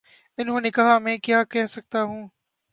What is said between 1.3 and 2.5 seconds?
کہہ سکتا ہوں۔